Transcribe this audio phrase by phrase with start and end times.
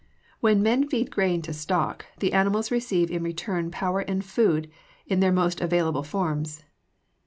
[0.39, 4.67] When men feed grain to stock, the animals receive in return power and food
[5.05, 6.63] in their most available forms.